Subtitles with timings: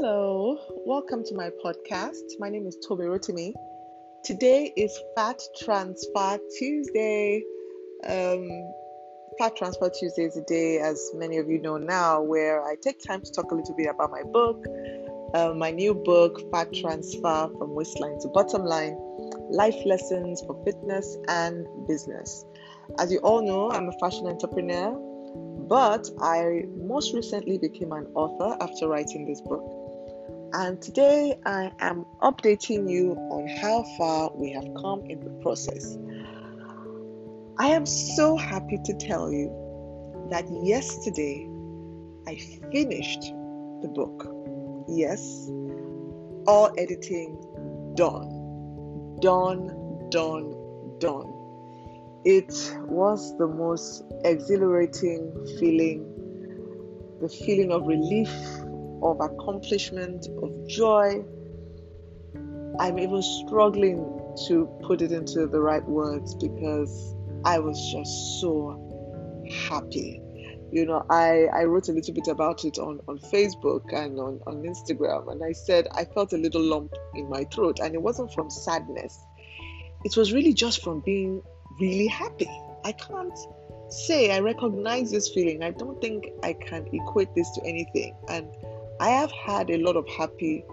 [0.00, 2.22] Hello, welcome to my podcast.
[2.38, 3.52] My name is Tomi Rotimi.
[4.22, 7.42] Today is Fat Transfer Tuesday.
[8.06, 8.48] Um,
[9.40, 13.02] Fat Transfer Tuesday is a day, as many of you know now, where I take
[13.04, 14.64] time to talk a little bit about my book,
[15.34, 18.96] uh, my new book, Fat Transfer from Waistline to Bottom Line
[19.50, 22.44] Life Lessons for Fitness and Business.
[23.00, 24.92] As you all know, I'm a fashion entrepreneur,
[25.68, 29.77] but I most recently became an author after writing this book.
[30.52, 35.98] And today I am updating you on how far we have come in the process.
[37.58, 39.50] I am so happy to tell you
[40.30, 41.46] that yesterday
[42.26, 42.36] I
[42.72, 43.20] finished
[43.82, 44.26] the book.
[44.88, 45.20] Yes,
[46.46, 47.36] all editing
[47.94, 49.18] done.
[49.20, 50.54] Done, done,
[50.98, 51.34] done.
[52.24, 52.54] It
[52.88, 58.30] was the most exhilarating feeling, the feeling of relief
[59.02, 61.24] of accomplishment, of joy.
[62.78, 63.98] I'm even struggling
[64.46, 68.84] to put it into the right words because I was just so
[69.68, 70.22] happy.
[70.70, 74.40] You know, I, I wrote a little bit about it on, on Facebook and on,
[74.46, 78.02] on Instagram, and I said I felt a little lump in my throat, and it
[78.02, 79.18] wasn't from sadness,
[80.04, 81.42] it was really just from being
[81.80, 82.50] really happy.
[82.84, 83.36] I can't
[83.88, 85.62] say I recognize this feeling.
[85.62, 88.14] I don't think I can equate this to anything.
[88.28, 88.46] And
[89.00, 90.64] I have had a lot of happy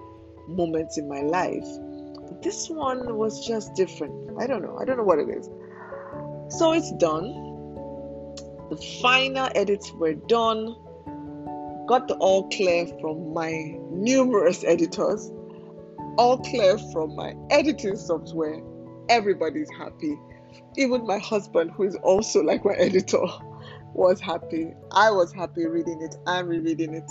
[0.47, 1.65] moments in my life.
[2.41, 4.13] This one was just different.
[4.39, 4.77] I don't know.
[4.79, 5.47] I don't know what it is.
[6.49, 7.33] So it's done.
[8.69, 10.75] The final edits were done.
[11.87, 15.31] Got the all clear from my numerous editors.
[16.17, 18.59] All clear from my editing software.
[19.07, 20.17] Everybody's happy.
[20.77, 23.21] Even my husband, who is also like my editor,
[23.93, 24.73] was happy.
[24.91, 27.09] I was happy reading it and rereading it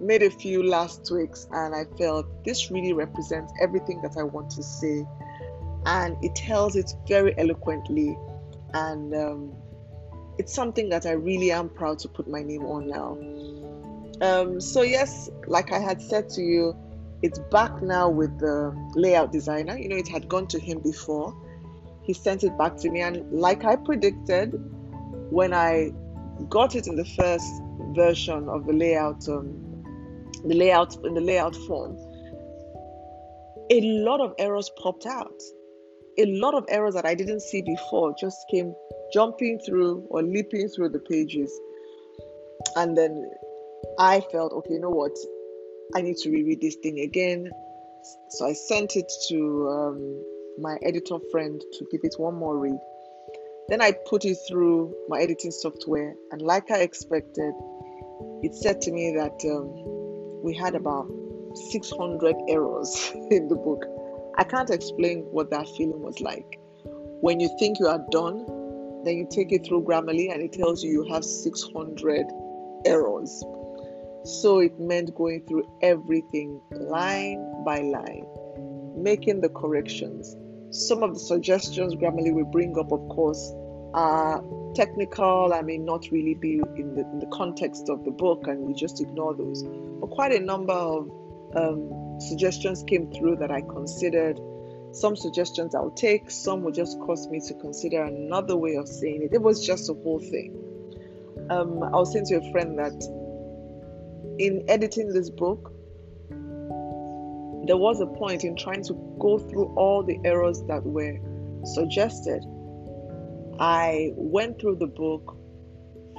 [0.00, 4.50] made a few last tweaks and I felt this really represents everything that I want
[4.52, 5.06] to say
[5.86, 8.16] and it tells it very eloquently
[8.74, 9.52] and um,
[10.38, 13.18] it's something that I really am proud to put my name on now.
[14.20, 16.76] Um, so yes, like I had said to you,
[17.22, 19.76] it's back now with the layout designer.
[19.76, 21.34] You know, it had gone to him before.
[22.02, 24.54] He sent it back to me, and like I predicted,
[25.30, 25.92] when I
[26.48, 27.62] got it in the first
[27.94, 29.69] version of the layout um,
[30.44, 31.96] the layout in the layout form,
[33.70, 35.40] a lot of errors popped out.
[36.18, 38.74] A lot of errors that I didn't see before just came
[39.14, 41.52] jumping through or leaping through the pages.
[42.76, 43.30] And then
[43.98, 45.16] I felt, okay, you know what?
[45.94, 47.50] I need to reread this thing again.
[48.30, 50.24] So I sent it to um,
[50.58, 52.78] my editor friend to give it one more read.
[53.68, 57.54] Then I put it through my editing software, and like I expected,
[58.42, 59.99] it said to me that um,
[60.42, 61.10] we had about
[61.54, 63.84] 600 errors in the book.
[64.38, 66.58] I can't explain what that feeling was like.
[67.20, 68.46] When you think you are done,
[69.04, 72.26] then you take it through Grammarly and it tells you you have 600
[72.86, 73.44] errors.
[74.24, 78.26] So it meant going through everything line by line,
[78.96, 80.36] making the corrections.
[80.70, 83.52] Some of the suggestions Grammarly will bring up, of course,
[83.94, 88.46] are technical I may not really be in the, in the context of the book,
[88.46, 89.62] and we just ignore those.
[89.62, 91.10] But quite a number of
[91.56, 94.40] um, suggestions came through that I considered.
[94.92, 99.22] Some suggestions I'll take, some will just cause me to consider another way of saying
[99.22, 99.32] it.
[99.32, 100.56] It was just a whole thing.
[101.48, 102.92] Um, I was saying to a friend that
[104.38, 105.72] in editing this book,
[107.66, 111.18] there was a point in trying to go through all the errors that were
[111.64, 112.44] suggested
[113.60, 115.36] I went through the book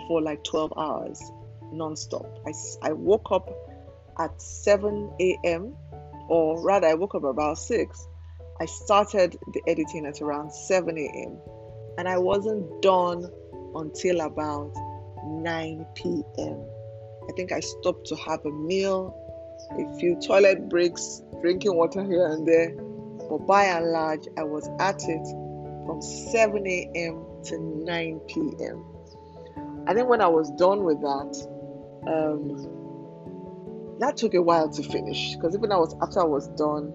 [0.07, 1.19] for like 12 hours
[1.73, 2.27] nonstop.
[2.45, 2.51] I,
[2.87, 3.49] I woke up
[4.19, 5.75] at 7 a.m.,
[6.29, 8.07] or rather, I woke up about 6.
[8.59, 11.39] I started the editing at around 7 a.m.,
[11.97, 13.25] and I wasn't done
[13.73, 14.71] until about
[15.25, 16.63] 9 p.m.
[17.27, 19.15] I think I stopped to have a meal,
[19.71, 22.75] a few toilet breaks, drinking water here and there,
[23.27, 25.25] but by and large, I was at it
[25.87, 28.83] from 7 a.m to 9 p.m.
[29.87, 31.47] I think when I was done with that,
[32.07, 32.79] um,
[33.99, 36.93] that took a while to finish because even I was after I was done,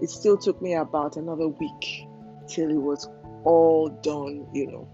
[0.00, 2.06] it still took me about another week
[2.48, 3.08] till it was
[3.44, 4.88] all done, you know.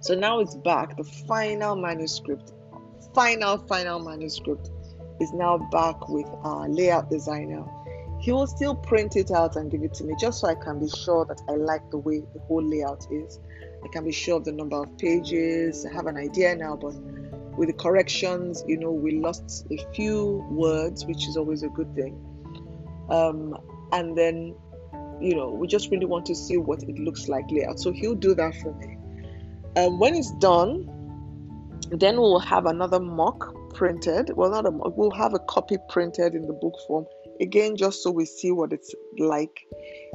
[0.00, 0.96] So now it's back.
[0.96, 2.52] The final manuscript,
[3.14, 4.70] final, final manuscript
[5.20, 7.64] is now back with our layout designer
[8.22, 10.78] he will still print it out and give it to me just so I can
[10.78, 13.40] be sure that I like the way the whole layout is.
[13.84, 15.84] I can be sure of the number of pages.
[15.84, 16.94] I have an idea now, but
[17.58, 21.92] with the corrections, you know, we lost a few words, which is always a good
[21.96, 22.14] thing.
[23.10, 23.58] Um,
[23.90, 24.54] and then,
[25.20, 27.80] you know, we just really want to see what it looks like layout.
[27.80, 28.98] So he'll do that for me.
[29.74, 30.88] Um, when it's done,
[31.90, 34.30] then we'll have another mock printed.
[34.36, 37.04] Well, not a mock, we'll have a copy printed in the book form.
[37.42, 39.66] Again, just so we see what it's like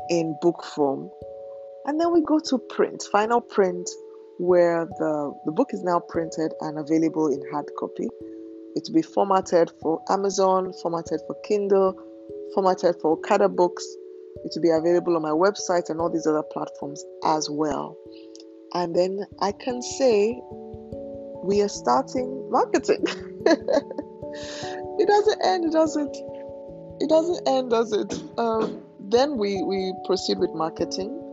[0.09, 1.12] in book form.
[1.85, 3.89] And then we go to print, final print,
[4.38, 8.07] where the, the book is now printed and available in hard copy.
[8.75, 12.00] It will be formatted for Amazon, formatted for Kindle,
[12.53, 13.85] formatted for Okada books.
[14.45, 17.97] It will be available on my website and all these other platforms as well.
[18.73, 20.39] And then I can say
[21.44, 23.03] we are starting marketing.
[23.45, 26.36] it doesn't end, it does it?
[26.99, 28.23] It doesn't end, does it?
[28.38, 31.23] Um, then we, we proceed with marketing.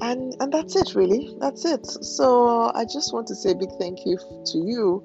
[0.00, 1.34] And, and that's it, really.
[1.38, 1.86] That's it.
[1.86, 5.02] So I just want to say a big thank you to you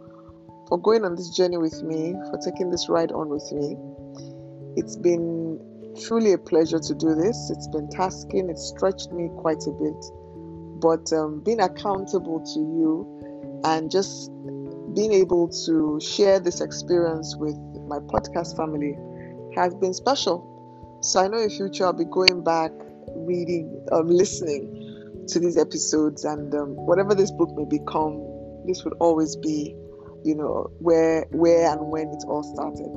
[0.68, 3.76] for going on this journey with me, for taking this ride on with me.
[4.76, 5.60] It's been
[6.02, 7.50] truly a pleasure to do this.
[7.52, 10.06] It's been tasking, it's stretched me quite a bit.
[10.80, 14.32] But um, being accountable to you and just
[14.94, 17.56] being able to share this experience with
[17.88, 18.98] my podcast family
[19.58, 21.00] has been special.
[21.02, 22.72] So I know in future I'll be going back,
[23.16, 28.24] reading, um, listening to these episodes, and um, whatever this book may become,
[28.66, 29.76] this would always be,
[30.24, 32.90] you know, where, where and when it all started.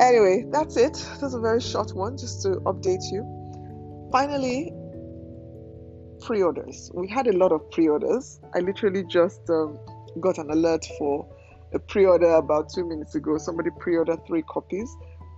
[0.00, 0.94] Anyway, that's it.
[1.20, 3.22] That's a very short one just to update you.
[4.12, 4.72] Finally,
[6.20, 6.90] pre orders.
[6.94, 8.40] We had a lot of pre orders.
[8.54, 9.78] I literally just um,
[10.20, 11.28] got an alert for
[11.72, 13.38] a pre order about two minutes ago.
[13.38, 14.90] Somebody pre ordered three copies.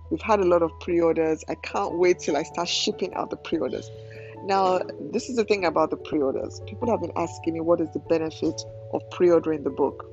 [0.09, 1.43] We've had a lot of pre orders.
[1.49, 3.89] I can't wait till I start shipping out the pre orders.
[4.45, 4.79] Now,
[5.11, 6.61] this is the thing about the pre orders.
[6.67, 8.61] People have been asking me what is the benefit
[8.93, 10.05] of pre ordering the book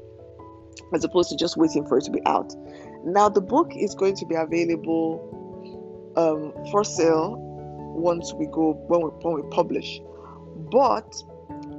[0.94, 2.54] as opposed to just waiting for it to be out.
[3.04, 7.36] Now, the book is going to be available um, for sale
[7.96, 10.00] once we go when we, when we publish,
[10.70, 11.14] but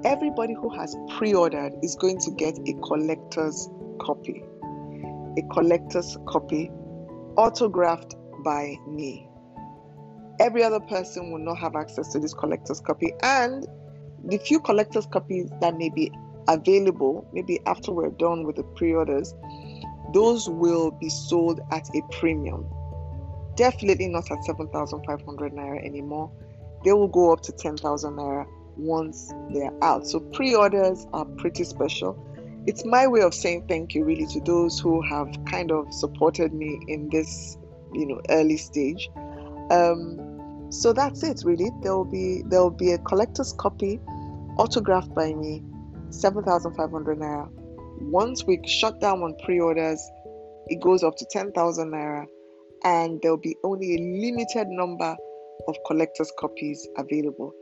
[0.04, 3.70] everybody who has pre-ordered is going to get a collector's
[4.00, 4.44] copy,
[5.38, 6.72] a collector's copy,
[7.38, 9.28] autographed by me.
[10.40, 13.68] Every other person will not have access to this collector's copy, and
[14.24, 16.12] the few collector's copies that may be
[16.48, 19.34] available, maybe after we're done with the pre-orders
[20.14, 22.66] those will be sold at a premium.
[23.56, 26.32] Definitely not at 7,500 naira anymore.
[26.84, 28.46] They will go up to 10,000 naira
[28.78, 30.08] once they're out.
[30.08, 32.14] So pre orders are pretty special.
[32.68, 36.54] It's my way of saying thank you, really, to those who have kind of supported
[36.54, 37.58] me in this,
[37.94, 39.10] you know, early stage.
[39.72, 41.70] Um, so that's it, really.
[41.82, 44.00] There will be there will be a collector's copy,
[44.58, 45.64] autographed by me,
[46.10, 47.50] seven thousand five hundred naira
[48.02, 50.02] once we shut down on pre-orders,
[50.68, 52.26] it goes up to 10,000 naira
[52.84, 55.16] and there'll be only a limited number
[55.68, 57.54] of collector's copies available.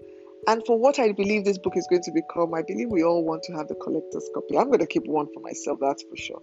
[0.47, 3.23] And for what I believe this book is going to become, I believe we all
[3.23, 4.57] want to have the collector's copy.
[4.57, 6.41] I'm going to keep one for myself, that's for sure.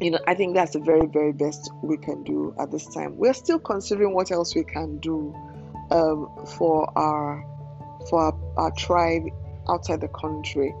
[0.00, 3.16] You know, I think that's the very very best we can do at this time.
[3.16, 5.34] We're still considering what else we can do
[5.90, 7.44] um, for our
[8.08, 9.24] for our, our, tribe
[9.68, 10.74] outside the country.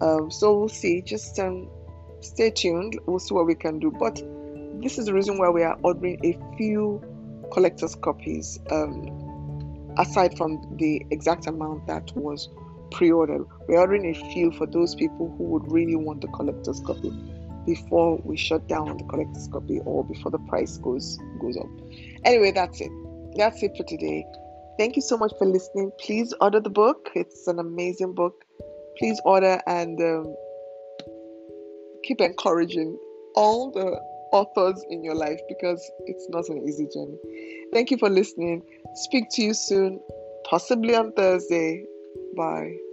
[0.00, 1.02] Um, so we'll see.
[1.02, 1.68] Just um,
[2.20, 2.98] stay tuned.
[3.06, 3.90] We'll see what we can do.
[3.90, 4.22] But
[4.82, 7.02] this is the reason why we are ordering a few
[7.52, 8.58] collector's copies.
[8.70, 9.22] Um,
[9.98, 12.48] aside from the exact amount that was
[12.92, 17.12] pre-ordered, we're ordering a few for those people who would really want the collector's copy
[17.66, 21.68] before we shut down the collector's copy or before the price goes goes up.
[22.24, 22.90] Anyway, that's it.
[23.36, 24.24] That's it for today.
[24.78, 25.92] Thank you so much for listening.
[26.00, 27.10] Please order the book.
[27.14, 28.34] It's an amazing book.
[28.98, 30.34] Please order and um,
[32.04, 32.98] keep encouraging
[33.34, 34.00] all the
[34.32, 37.18] authors in your life because it's not an easy journey.
[37.72, 38.62] Thank you for listening.
[38.94, 40.00] Speak to you soon,
[40.48, 41.84] possibly on Thursday.
[42.34, 42.91] Bye.